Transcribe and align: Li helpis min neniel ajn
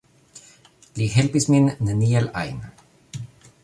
Li 1.01 1.07
helpis 1.17 1.47
min 1.55 1.69
neniel 1.91 2.29
ajn 2.45 2.69